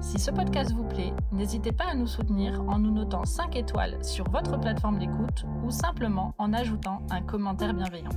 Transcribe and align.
Si 0.00 0.18
ce 0.18 0.30
podcast 0.30 0.72
vous 0.72 0.84
plaît, 0.84 1.12
n'hésitez 1.32 1.72
pas 1.72 1.86
à 1.90 1.94
nous 1.94 2.06
soutenir 2.06 2.60
en 2.68 2.78
nous 2.78 2.92
notant 2.92 3.24
5 3.24 3.56
étoiles 3.56 4.04
sur 4.04 4.28
votre 4.30 4.58
plateforme 4.58 4.98
d'écoute 4.98 5.44
ou 5.64 5.70
simplement 5.70 6.34
en 6.38 6.52
ajoutant 6.52 7.02
un 7.10 7.22
commentaire 7.22 7.74
bienveillant. 7.74 8.10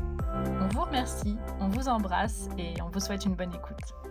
On 0.62 0.68
vous 0.68 0.82
remercie, 0.82 1.38
on 1.60 1.68
vous 1.68 1.88
embrasse 1.88 2.50
et 2.58 2.82
on 2.82 2.90
vous 2.90 3.00
souhaite 3.00 3.26
une 3.26 3.36
bonne 3.36 3.54
écoute. 3.54 4.09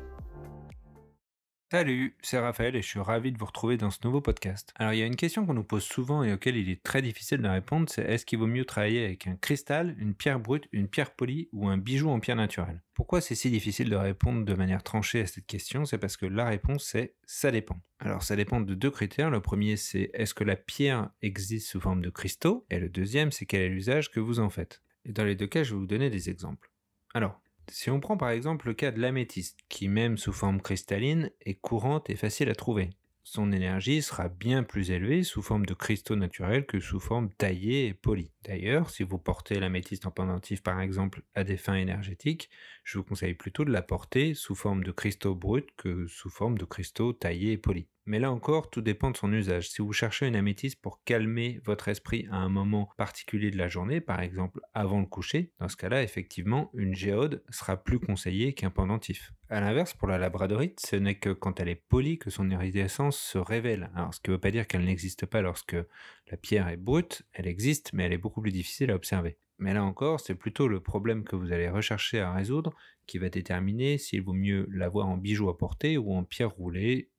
Salut, 1.70 2.16
c'est 2.22 2.38
Raphaël 2.38 2.76
et 2.76 2.80
je 2.80 2.86
suis 2.86 2.98
ravi 2.98 3.30
de 3.30 3.36
vous 3.36 3.44
retrouver 3.44 3.76
dans 3.76 3.90
ce 3.90 3.98
nouveau 4.02 4.22
podcast. 4.22 4.72
Alors 4.76 4.94
il 4.94 5.00
y 5.00 5.02
a 5.02 5.06
une 5.06 5.16
question 5.16 5.44
qu'on 5.44 5.52
nous 5.52 5.62
pose 5.62 5.82
souvent 5.82 6.24
et 6.24 6.32
auquel 6.32 6.56
il 6.56 6.70
est 6.70 6.82
très 6.82 7.02
difficile 7.02 7.42
de 7.42 7.48
répondre, 7.48 7.90
c'est 7.90 8.04
est-ce 8.04 8.24
qu'il 8.24 8.38
vaut 8.38 8.46
mieux 8.46 8.64
travailler 8.64 9.04
avec 9.04 9.26
un 9.26 9.36
cristal, 9.36 9.94
une 9.98 10.14
pierre 10.14 10.40
brute, 10.40 10.66
une 10.72 10.88
pierre 10.88 11.10
polie 11.10 11.50
ou 11.52 11.68
un 11.68 11.76
bijou 11.76 12.08
en 12.08 12.20
pierre 12.20 12.36
naturelle? 12.36 12.82
Pourquoi 12.94 13.20
c'est 13.20 13.34
si 13.34 13.50
difficile 13.50 13.90
de 13.90 13.96
répondre 13.96 14.46
de 14.46 14.54
manière 14.54 14.82
tranchée 14.82 15.20
à 15.20 15.26
cette 15.26 15.44
question? 15.44 15.84
C'est 15.84 15.98
parce 15.98 16.16
que 16.16 16.24
la 16.24 16.46
réponse 16.46 16.84
c'est 16.86 17.16
ça 17.26 17.50
dépend. 17.50 17.78
Alors 17.98 18.22
ça 18.22 18.34
dépend 18.34 18.62
de 18.62 18.72
deux 18.72 18.90
critères. 18.90 19.28
Le 19.28 19.42
premier 19.42 19.76
c'est 19.76 20.08
est-ce 20.14 20.32
que 20.32 20.44
la 20.44 20.56
pierre 20.56 21.10
existe 21.20 21.68
sous 21.68 21.82
forme 21.82 22.00
de 22.00 22.08
cristaux? 22.08 22.64
Et 22.70 22.78
le 22.78 22.88
deuxième 22.88 23.30
c'est 23.30 23.44
quel 23.44 23.60
est 23.60 23.68
l'usage 23.68 24.10
que 24.10 24.20
vous 24.20 24.40
en 24.40 24.48
faites? 24.48 24.80
Et 25.04 25.12
dans 25.12 25.24
les 25.24 25.34
deux 25.34 25.46
cas 25.46 25.64
je 25.64 25.74
vais 25.74 25.80
vous 25.80 25.86
donner 25.86 26.08
des 26.08 26.30
exemples. 26.30 26.70
Alors, 27.12 27.40
si 27.70 27.90
on 27.90 28.00
prend 28.00 28.16
par 28.16 28.30
exemple 28.30 28.66
le 28.66 28.74
cas 28.74 28.90
de 28.90 29.00
l'améthyste, 29.00 29.58
qui 29.68 29.88
même 29.88 30.18
sous 30.18 30.32
forme 30.32 30.60
cristalline 30.60 31.30
est 31.44 31.54
courante 31.54 32.10
et 32.10 32.16
facile 32.16 32.48
à 32.48 32.54
trouver, 32.54 32.90
son 33.30 33.52
énergie 33.52 34.00
sera 34.00 34.30
bien 34.30 34.62
plus 34.62 34.90
élevée 34.90 35.22
sous 35.22 35.42
forme 35.42 35.66
de 35.66 35.74
cristaux 35.74 36.16
naturels 36.16 36.64
que 36.64 36.80
sous 36.80 36.98
forme 36.98 37.28
taillée 37.28 37.86
et 37.86 37.92
polie. 37.92 38.32
D'ailleurs, 38.42 38.88
si 38.88 39.02
vous 39.02 39.18
portez 39.18 39.60
l'améthyste 39.60 40.06
en 40.06 40.10
pendentif 40.10 40.62
par 40.62 40.80
exemple 40.80 41.22
à 41.34 41.44
des 41.44 41.58
fins 41.58 41.74
énergétiques, 41.74 42.48
je 42.84 42.96
vous 42.96 43.04
conseille 43.04 43.34
plutôt 43.34 43.66
de 43.66 43.70
la 43.70 43.82
porter 43.82 44.32
sous 44.32 44.54
forme 44.54 44.82
de 44.82 44.92
cristaux 44.92 45.34
bruts 45.34 45.66
que 45.76 46.06
sous 46.06 46.30
forme 46.30 46.56
de 46.56 46.64
cristaux 46.64 47.12
taillés 47.12 47.52
et 47.52 47.58
polis. 47.58 47.86
Mais 48.08 48.18
là 48.18 48.32
encore, 48.32 48.70
tout 48.70 48.80
dépend 48.80 49.10
de 49.10 49.18
son 49.18 49.30
usage. 49.34 49.68
Si 49.68 49.82
vous 49.82 49.92
cherchez 49.92 50.26
une 50.26 50.34
améthyste 50.34 50.80
pour 50.80 51.04
calmer 51.04 51.60
votre 51.66 51.88
esprit 51.88 52.26
à 52.30 52.36
un 52.36 52.48
moment 52.48 52.88
particulier 52.96 53.50
de 53.50 53.58
la 53.58 53.68
journée, 53.68 54.00
par 54.00 54.22
exemple 54.22 54.62
avant 54.72 55.00
le 55.00 55.04
coucher, 55.04 55.52
dans 55.60 55.68
ce 55.68 55.76
cas-là, 55.76 56.02
effectivement, 56.02 56.70
une 56.72 56.94
géode 56.94 57.44
sera 57.50 57.76
plus 57.76 58.00
conseillée 58.00 58.54
qu'un 58.54 58.70
pendentif. 58.70 59.34
A 59.50 59.60
l'inverse, 59.60 59.92
pour 59.92 60.08
la 60.08 60.16
labradorite, 60.16 60.80
ce 60.80 60.96
n'est 60.96 61.18
que 61.18 61.34
quand 61.34 61.60
elle 61.60 61.68
est 61.68 61.84
polie 61.86 62.18
que 62.18 62.30
son 62.30 62.48
iridescence 62.48 63.18
se 63.18 63.36
révèle. 63.36 63.90
Alors, 63.94 64.14
ce 64.14 64.20
qui 64.20 64.30
ne 64.30 64.36
veut 64.36 64.40
pas 64.40 64.52
dire 64.52 64.66
qu'elle 64.66 64.86
n'existe 64.86 65.26
pas 65.26 65.42
lorsque 65.42 65.76
la 66.30 66.36
pierre 66.38 66.68
est 66.68 66.78
brute, 66.78 67.26
elle 67.34 67.46
existe, 67.46 67.92
mais 67.92 68.04
elle 68.04 68.14
est 68.14 68.16
beaucoup 68.16 68.40
plus 68.40 68.52
difficile 68.52 68.90
à 68.90 68.94
observer. 68.94 69.36
Mais 69.58 69.74
là 69.74 69.84
encore, 69.84 70.20
c'est 70.20 70.36
plutôt 70.36 70.68
le 70.68 70.80
problème 70.80 71.24
que 71.24 71.36
vous 71.36 71.52
allez 71.52 71.68
rechercher 71.68 72.20
à 72.20 72.32
résoudre 72.32 72.72
qui 73.08 73.18
va 73.18 73.28
déterminer 73.28 73.98
s'il 73.98 74.22
vaut 74.22 74.34
mieux 74.34 74.68
l'avoir 74.70 75.08
en 75.08 75.16
bijou 75.16 75.48
à 75.48 75.58
porter 75.58 75.98
ou 75.98 76.14
en 76.14 76.22
pierre 76.22 76.50
roulée 76.50 77.10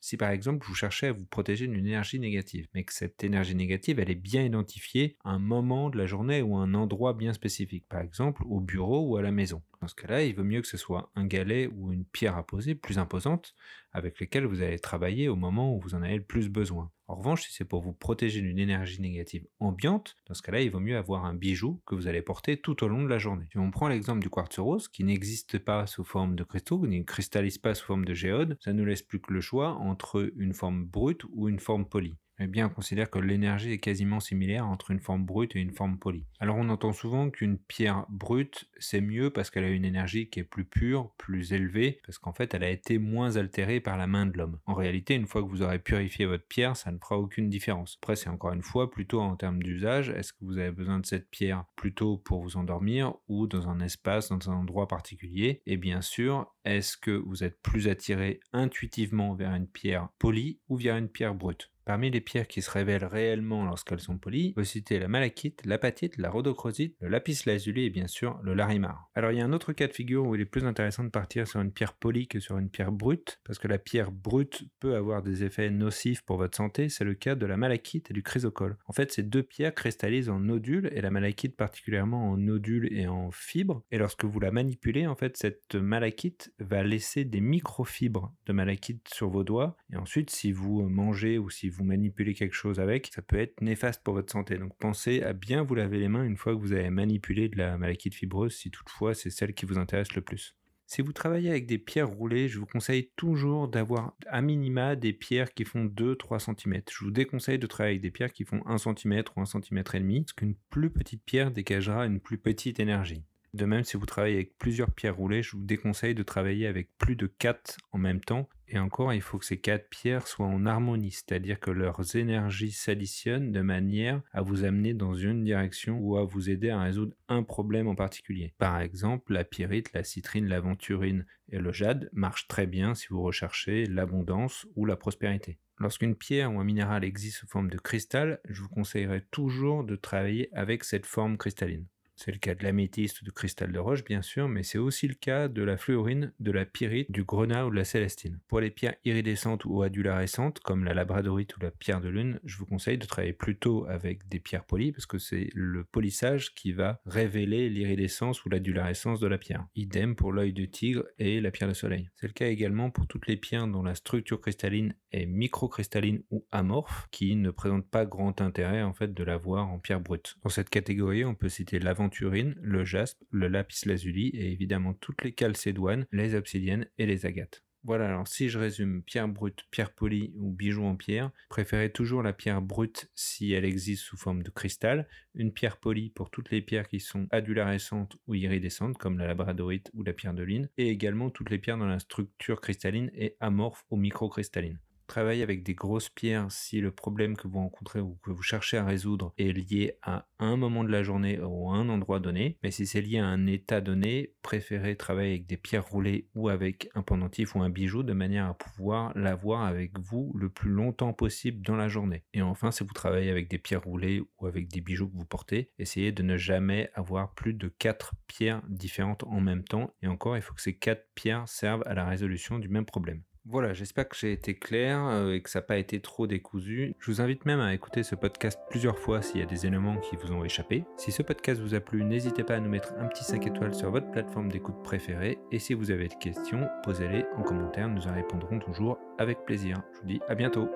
Si 0.00 0.16
par 0.16 0.30
exemple 0.30 0.66
vous 0.66 0.74
cherchez 0.74 1.08
à 1.08 1.12
vous 1.12 1.26
protéger 1.26 1.66
d'une 1.66 1.86
énergie 1.86 2.20
négative, 2.20 2.66
mais 2.74 2.84
que 2.84 2.92
cette 2.92 3.22
énergie 3.24 3.54
négative 3.54 3.98
elle 3.98 4.10
est 4.10 4.14
bien 4.14 4.44
identifiée 4.44 5.16
à 5.24 5.30
un 5.30 5.38
moment 5.38 5.90
de 5.90 5.98
la 5.98 6.06
journée 6.06 6.42
ou 6.42 6.56
à 6.56 6.60
un 6.60 6.74
endroit 6.74 7.14
bien 7.14 7.32
spécifique, 7.32 7.86
par 7.88 8.00
exemple 8.00 8.42
au 8.46 8.60
bureau 8.60 9.08
ou 9.08 9.16
à 9.16 9.22
la 9.22 9.32
maison. 9.32 9.62
Dans 9.80 9.88
ce 9.88 9.94
cas-là, 9.96 10.22
il 10.22 10.36
vaut 10.36 10.44
mieux 10.44 10.60
que 10.60 10.68
ce 10.68 10.76
soit 10.76 11.10
un 11.16 11.26
galet 11.26 11.66
ou 11.66 11.92
une 11.92 12.04
pierre 12.04 12.36
à 12.36 12.46
poser 12.46 12.76
plus 12.76 12.98
imposante 12.98 13.54
avec 13.92 14.20
lesquelles 14.20 14.46
vous 14.46 14.62
allez 14.62 14.78
travailler 14.78 15.28
au 15.28 15.36
moment 15.36 15.74
où 15.74 15.80
vous 15.80 15.94
en 15.94 16.02
avez 16.02 16.16
le 16.16 16.24
plus 16.24 16.48
besoin. 16.48 16.90
En 17.12 17.16
revanche, 17.16 17.42
si 17.42 17.52
c'est 17.52 17.66
pour 17.66 17.82
vous 17.82 17.92
protéger 17.92 18.40
d'une 18.40 18.58
énergie 18.58 18.98
négative 18.98 19.46
ambiante, 19.60 20.16
dans 20.26 20.32
ce 20.32 20.40
cas-là, 20.40 20.62
il 20.62 20.70
vaut 20.70 20.80
mieux 20.80 20.96
avoir 20.96 21.26
un 21.26 21.34
bijou 21.34 21.82
que 21.84 21.94
vous 21.94 22.06
allez 22.06 22.22
porter 22.22 22.56
tout 22.56 22.82
au 22.82 22.88
long 22.88 23.02
de 23.02 23.08
la 23.08 23.18
journée. 23.18 23.44
Si 23.52 23.58
on 23.58 23.70
prend 23.70 23.88
l'exemple 23.88 24.20
du 24.20 24.30
quartz 24.30 24.58
rose, 24.58 24.88
qui 24.88 25.04
n'existe 25.04 25.58
pas 25.58 25.86
sous 25.86 26.04
forme 26.04 26.36
de 26.36 26.42
cristaux, 26.42 26.86
ne 26.86 27.02
cristallise 27.02 27.58
pas 27.58 27.74
sous 27.74 27.84
forme 27.84 28.06
de 28.06 28.14
géode, 28.14 28.56
ça 28.60 28.72
nous 28.72 28.86
laisse 28.86 29.02
plus 29.02 29.20
que 29.20 29.30
le 29.30 29.42
choix 29.42 29.74
entre 29.74 30.32
une 30.38 30.54
forme 30.54 30.86
brute 30.86 31.24
ou 31.34 31.50
une 31.50 31.58
forme 31.58 31.84
polie 31.84 32.16
on 32.64 32.68
considère 32.68 33.10
que 33.10 33.18
l'énergie 33.18 33.72
est 33.72 33.78
quasiment 33.78 34.20
similaire 34.20 34.66
entre 34.66 34.90
une 34.90 35.00
forme 35.00 35.24
brute 35.24 35.56
et 35.56 35.60
une 35.60 35.72
forme 35.72 35.98
polie. 35.98 36.24
Alors 36.40 36.56
on 36.56 36.68
entend 36.68 36.92
souvent 36.92 37.30
qu'une 37.30 37.58
pierre 37.58 38.06
brute 38.08 38.68
c'est 38.78 39.00
mieux 39.00 39.30
parce 39.30 39.50
qu'elle 39.50 39.64
a 39.64 39.70
une 39.70 39.84
énergie 39.84 40.28
qui 40.28 40.40
est 40.40 40.44
plus 40.44 40.64
pure, 40.64 41.12
plus 41.18 41.52
élevée, 41.52 42.00
parce 42.04 42.18
qu'en 42.18 42.32
fait 42.32 42.54
elle 42.54 42.64
a 42.64 42.70
été 42.70 42.98
moins 42.98 43.36
altérée 43.36 43.80
par 43.80 43.96
la 43.96 44.06
main 44.06 44.26
de 44.26 44.36
l'homme. 44.36 44.58
En 44.66 44.74
réalité, 44.74 45.14
une 45.14 45.26
fois 45.26 45.42
que 45.42 45.48
vous 45.48 45.62
aurez 45.62 45.78
purifié 45.78 46.26
votre 46.26 46.46
pierre, 46.46 46.76
ça 46.76 46.90
ne 46.90 46.98
fera 46.98 47.18
aucune 47.18 47.48
différence. 47.48 47.98
Après 48.02 48.16
c'est 48.16 48.28
encore 48.28 48.52
une 48.52 48.62
fois 48.62 48.90
plutôt 48.90 49.20
en 49.20 49.36
termes 49.36 49.62
d'usage, 49.62 50.10
est-ce 50.10 50.32
que 50.32 50.44
vous 50.44 50.58
avez 50.58 50.72
besoin 50.72 50.98
de 50.98 51.06
cette 51.06 51.30
pierre 51.30 51.64
plutôt 51.76 52.18
pour 52.18 52.42
vous 52.42 52.56
endormir 52.56 53.14
ou 53.28 53.46
dans 53.46 53.68
un 53.68 53.80
espace, 53.80 54.28
dans 54.28 54.50
un 54.50 54.54
endroit 54.54 54.88
particulier? 54.88 55.62
Et 55.66 55.76
bien 55.76 56.02
sûr, 56.02 56.52
est-ce 56.64 56.96
que 56.96 57.10
vous 57.10 57.44
êtes 57.44 57.60
plus 57.62 57.88
attiré 57.88 58.40
intuitivement 58.52 59.34
vers 59.34 59.54
une 59.54 59.66
pierre 59.66 60.08
polie 60.18 60.60
ou 60.68 60.76
vers 60.76 60.96
une 60.96 61.08
pierre 61.08 61.34
brute? 61.34 61.71
Parmi 61.84 62.10
les 62.10 62.20
pierres 62.20 62.46
qui 62.46 62.62
se 62.62 62.70
révèlent 62.70 63.04
réellement 63.04 63.64
lorsqu'elles 63.64 64.00
sont 64.00 64.18
polies, 64.18 64.52
on 64.56 64.60
peut 64.60 64.64
citer 64.64 64.98
la 64.98 65.08
malachite, 65.08 65.62
l'apatite, 65.64 66.16
la 66.16 66.30
rhodochrosite, 66.30 66.96
le 67.00 67.08
lapis 67.08 67.42
lazuli 67.46 67.84
et 67.84 67.90
bien 67.90 68.06
sûr 68.06 68.38
le 68.42 68.54
larimar. 68.54 69.10
Alors 69.14 69.32
il 69.32 69.38
y 69.38 69.40
a 69.40 69.44
un 69.44 69.52
autre 69.52 69.72
cas 69.72 69.88
de 69.88 69.92
figure 69.92 70.26
où 70.26 70.34
il 70.34 70.40
est 70.40 70.46
plus 70.46 70.64
intéressant 70.64 71.04
de 71.04 71.10
partir 71.10 71.46
sur 71.46 71.60
une 71.60 71.72
pierre 71.72 71.94
polie 71.94 72.28
que 72.28 72.40
sur 72.40 72.58
une 72.58 72.70
pierre 72.70 72.92
brute, 72.92 73.40
parce 73.44 73.58
que 73.58 73.68
la 73.68 73.78
pierre 73.78 74.12
brute 74.12 74.64
peut 74.80 74.94
avoir 74.94 75.22
des 75.22 75.44
effets 75.44 75.70
nocifs 75.70 76.22
pour 76.22 76.36
votre 76.36 76.56
santé, 76.56 76.88
c'est 76.88 77.04
le 77.04 77.14
cas 77.14 77.34
de 77.34 77.46
la 77.46 77.56
malachite 77.56 78.10
et 78.10 78.14
du 78.14 78.22
chrysocole. 78.22 78.76
En 78.86 78.92
fait, 78.92 79.12
ces 79.12 79.22
deux 79.22 79.42
pierres 79.42 79.74
cristallisent 79.74 80.30
en 80.30 80.38
nodules, 80.40 80.90
et 80.92 81.00
la 81.00 81.10
malachite 81.10 81.56
particulièrement 81.56 82.30
en 82.30 82.36
nodules 82.36 82.92
et 82.92 83.06
en 83.06 83.30
fibres, 83.30 83.82
et 83.90 83.98
lorsque 83.98 84.24
vous 84.24 84.40
la 84.40 84.50
manipulez, 84.50 85.06
en 85.06 85.16
fait, 85.16 85.36
cette 85.36 85.74
malachite 85.74 86.52
va 86.58 86.82
laisser 86.82 87.24
des 87.24 87.40
microfibres 87.40 88.32
de 88.46 88.52
malachite 88.52 89.08
sur 89.12 89.28
vos 89.28 89.44
doigts, 89.44 89.76
et 89.92 89.96
ensuite 89.96 90.30
si 90.30 90.52
vous 90.52 90.82
mangez 90.88 91.38
ou 91.38 91.50
si 91.50 91.68
vous 91.72 91.84
manipulez 91.84 92.34
quelque 92.34 92.54
chose 92.54 92.80
avec, 92.80 93.10
ça 93.14 93.22
peut 93.22 93.38
être 93.38 93.60
néfaste 93.60 94.02
pour 94.02 94.14
votre 94.14 94.32
santé. 94.32 94.58
Donc 94.58 94.76
pensez 94.78 95.22
à 95.22 95.32
bien 95.32 95.62
vous 95.62 95.74
laver 95.74 95.98
les 95.98 96.08
mains 96.08 96.24
une 96.24 96.36
fois 96.36 96.54
que 96.54 96.60
vous 96.60 96.72
avez 96.72 96.90
manipulé 96.90 97.48
de 97.48 97.58
la 97.58 97.78
malachite 97.78 98.14
fibreuse, 98.14 98.54
si 98.54 98.70
toutefois 98.70 99.14
c'est 99.14 99.30
celle 99.30 99.54
qui 99.54 99.66
vous 99.66 99.78
intéresse 99.78 100.14
le 100.14 100.22
plus. 100.22 100.56
Si 100.86 101.00
vous 101.00 101.12
travaillez 101.12 101.48
avec 101.48 101.66
des 101.66 101.78
pierres 101.78 102.10
roulées, 102.10 102.48
je 102.48 102.58
vous 102.58 102.66
conseille 102.66 103.10
toujours 103.16 103.66
d'avoir 103.66 104.14
à 104.26 104.42
minima 104.42 104.94
des 104.94 105.14
pierres 105.14 105.54
qui 105.54 105.64
font 105.64 105.86
2-3 105.86 106.38
cm. 106.38 106.82
Je 106.90 107.04
vous 107.04 107.10
déconseille 107.10 107.58
de 107.58 107.66
travailler 107.66 107.94
avec 107.94 108.02
des 108.02 108.10
pierres 108.10 108.32
qui 108.32 108.44
font 108.44 108.60
1 108.66 108.76
cm 108.76 109.22
ou 109.34 109.40
1 109.40 109.46
cm 109.46 109.82
et 109.94 110.00
demi, 110.00 110.20
parce 110.20 110.34
qu'une 110.34 110.54
plus 110.68 110.90
petite 110.90 111.24
pierre 111.24 111.50
dégagera 111.50 112.04
une 112.04 112.20
plus 112.20 112.36
petite 112.36 112.78
énergie. 112.78 113.24
De 113.54 113.66
même, 113.66 113.84
si 113.84 113.98
vous 113.98 114.06
travaillez 114.06 114.36
avec 114.36 114.56
plusieurs 114.56 114.90
pierres 114.90 115.16
roulées, 115.16 115.42
je 115.42 115.56
vous 115.56 115.62
déconseille 115.62 116.14
de 116.14 116.22
travailler 116.22 116.66
avec 116.66 116.96
plus 116.96 117.16
de 117.16 117.26
4 117.26 117.76
en 117.92 117.98
même 117.98 118.20
temps. 118.20 118.48
Et 118.66 118.78
encore, 118.78 119.12
il 119.12 119.20
faut 119.20 119.38
que 119.38 119.44
ces 119.44 119.60
4 119.60 119.90
pierres 119.90 120.26
soient 120.26 120.46
en 120.46 120.64
harmonie, 120.64 121.10
c'est-à-dire 121.10 121.60
que 121.60 121.70
leurs 121.70 122.16
énergies 122.16 122.72
s'additionnent 122.72 123.52
de 123.52 123.60
manière 123.60 124.22
à 124.32 124.40
vous 124.40 124.64
amener 124.64 124.94
dans 124.94 125.14
une 125.14 125.44
direction 125.44 125.98
ou 125.98 126.16
à 126.16 126.24
vous 126.24 126.48
aider 126.48 126.70
à 126.70 126.80
résoudre 126.80 127.14
un 127.28 127.42
problème 127.42 127.88
en 127.88 127.94
particulier. 127.94 128.54
Par 128.56 128.80
exemple, 128.80 129.34
la 129.34 129.44
pyrite, 129.44 129.92
la 129.92 130.02
citrine, 130.02 130.48
l'aventurine 130.48 131.26
et 131.50 131.58
le 131.58 131.72
jade 131.72 132.08
marchent 132.14 132.48
très 132.48 132.66
bien 132.66 132.94
si 132.94 133.08
vous 133.10 133.20
recherchez 133.20 133.84
l'abondance 133.84 134.66
ou 134.76 134.86
la 134.86 134.96
prospérité. 134.96 135.58
Lorsqu'une 135.78 136.14
pierre 136.14 136.54
ou 136.54 136.58
un 136.58 136.64
minéral 136.64 137.04
existe 137.04 137.38
sous 137.38 137.46
forme 137.48 137.68
de 137.68 137.76
cristal, 137.76 138.40
je 138.48 138.62
vous 138.62 138.68
conseillerais 138.70 139.26
toujours 139.30 139.84
de 139.84 139.96
travailler 139.96 140.48
avec 140.54 140.84
cette 140.84 141.04
forme 141.04 141.36
cristalline. 141.36 141.84
C'est 142.24 142.30
le 142.30 142.38
cas 142.38 142.54
de 142.54 142.62
l'améthyste 142.62 143.20
ou 143.20 143.24
du 143.24 143.32
cristal 143.32 143.72
de 143.72 143.80
roche, 143.80 144.04
bien 144.04 144.22
sûr, 144.22 144.46
mais 144.46 144.62
c'est 144.62 144.78
aussi 144.78 145.08
le 145.08 145.14
cas 145.14 145.48
de 145.48 145.60
la 145.60 145.76
fluorine, 145.76 146.32
de 146.38 146.52
la 146.52 146.64
pyrite, 146.64 147.10
du 147.10 147.24
grenat 147.24 147.66
ou 147.66 147.70
de 147.70 147.74
la 147.74 147.82
célestine. 147.82 148.38
Pour 148.46 148.60
les 148.60 148.70
pierres 148.70 148.94
iridescentes 149.04 149.64
ou 149.64 149.82
adularescentes, 149.82 150.60
comme 150.60 150.84
la 150.84 150.94
labradorite 150.94 151.56
ou 151.56 151.60
la 151.60 151.72
pierre 151.72 152.00
de 152.00 152.08
lune, 152.08 152.38
je 152.44 152.58
vous 152.58 152.64
conseille 152.64 152.96
de 152.96 153.06
travailler 153.06 153.32
plutôt 153.32 153.86
avec 153.88 154.28
des 154.28 154.38
pierres 154.38 154.64
polies, 154.64 154.92
parce 154.92 155.06
que 155.06 155.18
c'est 155.18 155.48
le 155.52 155.82
polissage 155.82 156.54
qui 156.54 156.70
va 156.70 157.00
révéler 157.06 157.68
l'iridescence 157.68 158.44
ou 158.44 158.50
l'adularescence 158.50 159.18
de 159.18 159.26
la 159.26 159.38
pierre. 159.38 159.66
Idem 159.74 160.14
pour 160.14 160.32
l'œil 160.32 160.52
de 160.52 160.64
tigre 160.64 161.02
et 161.18 161.40
la 161.40 161.50
pierre 161.50 161.70
de 161.70 161.74
soleil. 161.74 162.08
C'est 162.14 162.28
le 162.28 162.34
cas 162.34 162.46
également 162.46 162.90
pour 162.92 163.08
toutes 163.08 163.26
les 163.26 163.36
pierres 163.36 163.66
dont 163.66 163.82
la 163.82 163.96
structure 163.96 164.40
cristalline 164.40 164.94
est 165.10 165.26
microcristalline 165.26 166.22
ou 166.30 166.46
amorphe, 166.52 167.08
qui 167.10 167.34
ne 167.34 167.50
présentent 167.50 167.90
pas 167.90 168.06
grand 168.06 168.40
intérêt 168.40 168.82
en 168.82 168.92
fait 168.92 169.12
de 169.12 169.24
l'avoir 169.24 169.68
en 169.68 169.80
pierre 169.80 170.00
brute. 170.00 170.36
Dans 170.44 170.50
cette 170.50 170.70
catégorie, 170.70 171.24
on 171.24 171.34
peut 171.34 171.48
citer 171.48 171.80
l'avant 171.80 172.11
le 172.20 172.84
jaspe, 172.84 173.22
le 173.30 173.48
lapis 173.48 173.86
lazuli 173.86 174.28
et 174.34 174.52
évidemment 174.52 174.94
toutes 174.94 175.22
les 175.24 175.34
chalcédoines, 175.38 176.06
les 176.12 176.34
obsidiennes 176.34 176.86
et 176.98 177.06
les 177.06 177.26
agates. 177.26 177.62
Voilà, 177.84 178.06
alors 178.06 178.28
si 178.28 178.48
je 178.48 178.60
résume, 178.60 179.02
pierre 179.02 179.26
brute, 179.26 179.64
pierre 179.72 179.92
polie 179.92 180.32
ou 180.36 180.52
bijou 180.52 180.84
en 180.84 180.94
pierre, 180.94 181.32
préférez 181.48 181.90
toujours 181.90 182.22
la 182.22 182.32
pierre 182.32 182.62
brute 182.62 183.10
si 183.16 183.52
elle 183.52 183.64
existe 183.64 184.04
sous 184.04 184.16
forme 184.16 184.44
de 184.44 184.50
cristal, 184.50 185.08
une 185.34 185.52
pierre 185.52 185.78
polie 185.78 186.10
pour 186.10 186.30
toutes 186.30 186.52
les 186.52 186.62
pierres 186.62 186.86
qui 186.86 187.00
sont 187.00 187.26
adularescentes 187.32 188.16
ou 188.28 188.34
iridescentes 188.34 188.98
comme 188.98 189.18
la 189.18 189.26
labradorite 189.26 189.90
ou 189.94 190.04
la 190.04 190.12
pierre 190.12 190.34
de 190.34 190.44
lune, 190.44 190.68
et 190.76 190.90
également 190.90 191.28
toutes 191.28 191.50
les 191.50 191.58
pierres 191.58 191.78
dont 191.78 191.86
la 191.86 191.98
structure 191.98 192.60
cristalline 192.60 193.10
est 193.14 193.36
amorphe 193.40 193.84
ou 193.90 193.96
microcristalline. 193.96 194.78
Travaillez 195.06 195.42
avec 195.42 195.62
des 195.62 195.74
grosses 195.74 196.08
pierres 196.08 196.50
si 196.50 196.80
le 196.80 196.90
problème 196.90 197.36
que 197.36 197.48
vous 197.48 197.58
rencontrez 197.58 198.00
ou 198.00 198.18
que 198.22 198.30
vous 198.30 198.42
cherchez 198.42 198.76
à 198.76 198.84
résoudre 198.84 199.32
est 199.38 199.52
lié 199.52 199.98
à 200.02 200.26
un 200.38 200.56
moment 200.56 200.84
de 200.84 200.90
la 200.90 201.02
journée 201.02 201.40
ou 201.40 201.70
à 201.70 201.76
un 201.76 201.88
endroit 201.88 202.20
donné. 202.20 202.58
Mais 202.62 202.70
si 202.70 202.86
c'est 202.86 203.00
lié 203.00 203.18
à 203.18 203.26
un 203.26 203.46
état 203.46 203.80
donné, 203.80 204.34
préférez 204.42 204.96
travailler 204.96 205.32
avec 205.32 205.46
des 205.46 205.56
pierres 205.56 205.86
roulées 205.86 206.28
ou 206.34 206.48
avec 206.48 206.88
un 206.94 207.02
pendentif 207.02 207.54
ou 207.54 207.62
un 207.62 207.70
bijou 207.70 208.02
de 208.02 208.12
manière 208.12 208.46
à 208.46 208.54
pouvoir 208.54 209.16
l'avoir 209.16 209.62
avec 209.62 209.98
vous 209.98 210.32
le 210.38 210.48
plus 210.48 210.70
longtemps 210.70 211.12
possible 211.12 211.64
dans 211.64 211.76
la 211.76 211.88
journée. 211.88 212.24
Et 212.32 212.42
enfin, 212.42 212.70
si 212.70 212.84
vous 212.84 212.92
travaillez 212.92 213.30
avec 213.30 213.48
des 213.48 213.58
pierres 213.58 213.84
roulées 213.84 214.22
ou 214.38 214.46
avec 214.46 214.68
des 214.68 214.80
bijoux 214.80 215.08
que 215.08 215.16
vous 215.16 215.24
portez, 215.24 215.70
essayez 215.78 216.12
de 216.12 216.22
ne 216.22 216.36
jamais 216.36 216.90
avoir 216.94 217.34
plus 217.34 217.54
de 217.54 217.68
4 217.68 218.14
pierres 218.26 218.62
différentes 218.68 219.24
en 219.24 219.40
même 219.40 219.64
temps. 219.64 219.94
Et 220.02 220.06
encore, 220.06 220.36
il 220.36 220.42
faut 220.42 220.54
que 220.54 220.62
ces 220.62 220.76
4 220.76 221.06
pierres 221.14 221.48
servent 221.48 221.82
à 221.86 221.94
la 221.94 222.06
résolution 222.06 222.58
du 222.58 222.68
même 222.68 222.86
problème. 222.86 223.22
Voilà, 223.44 223.74
j'espère 223.74 224.08
que 224.08 224.16
j'ai 224.16 224.32
été 224.32 224.54
clair 224.54 225.04
euh, 225.04 225.32
et 225.32 225.42
que 225.42 225.50
ça 225.50 225.58
n'a 225.58 225.64
pas 225.64 225.76
été 225.76 226.00
trop 226.00 226.28
décousu. 226.28 226.94
Je 227.00 227.10
vous 227.10 227.20
invite 227.20 227.44
même 227.44 227.58
à 227.58 227.74
écouter 227.74 228.04
ce 228.04 228.14
podcast 228.14 228.58
plusieurs 228.70 228.98
fois 228.98 229.20
s'il 229.20 229.40
y 229.40 229.42
a 229.42 229.46
des 229.46 229.66
éléments 229.66 229.96
qui 229.96 230.14
vous 230.14 230.32
ont 230.32 230.44
échappé. 230.44 230.84
Si 230.96 231.10
ce 231.10 231.22
podcast 231.22 231.60
vous 231.60 231.74
a 231.74 231.80
plu, 231.80 232.04
n'hésitez 232.04 232.44
pas 232.44 232.54
à 232.54 232.60
nous 232.60 232.70
mettre 232.70 232.94
un 232.98 233.06
petit 233.06 233.24
5 233.24 233.44
étoiles 233.46 233.74
sur 233.74 233.90
votre 233.90 234.10
plateforme 234.12 234.50
d'écoute 234.50 234.80
préférée. 234.84 235.38
Et 235.50 235.58
si 235.58 235.74
vous 235.74 235.90
avez 235.90 236.06
des 236.06 236.16
questions, 236.16 236.68
posez-les 236.84 237.24
en 237.36 237.42
commentaire, 237.42 237.88
nous 237.88 238.06
en 238.06 238.14
répondrons 238.14 238.60
toujours 238.60 238.98
avec 239.18 239.44
plaisir. 239.44 239.82
Je 239.94 240.00
vous 240.00 240.06
dis 240.06 240.20
à 240.28 240.36
bientôt. 240.36 240.70